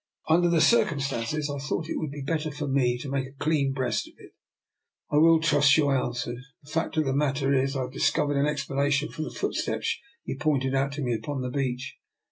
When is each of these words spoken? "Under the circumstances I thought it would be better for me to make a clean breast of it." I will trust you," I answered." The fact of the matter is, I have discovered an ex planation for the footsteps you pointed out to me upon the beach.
"Under 0.31 0.49
the 0.49 0.61
circumstances 0.61 1.47
I 1.47 1.59
thought 1.59 1.87
it 1.87 1.99
would 1.99 2.09
be 2.09 2.23
better 2.23 2.49
for 2.49 2.67
me 2.67 2.97
to 3.03 3.09
make 3.11 3.27
a 3.27 3.37
clean 3.37 3.71
breast 3.71 4.07
of 4.07 4.15
it." 4.17 4.31
I 5.11 5.17
will 5.17 5.39
trust 5.39 5.77
you," 5.77 5.89
I 5.89 6.03
answered." 6.03 6.39
The 6.63 6.71
fact 6.71 6.97
of 6.97 7.05
the 7.05 7.13
matter 7.13 7.53
is, 7.53 7.75
I 7.75 7.81
have 7.81 7.91
discovered 7.93 8.37
an 8.39 8.47
ex 8.47 8.65
planation 8.65 9.11
for 9.11 9.21
the 9.21 9.29
footsteps 9.29 9.99
you 10.23 10.37
pointed 10.39 10.73
out 10.73 10.91
to 10.93 11.03
me 11.03 11.13
upon 11.13 11.41
the 11.43 11.51
beach. 11.51 11.97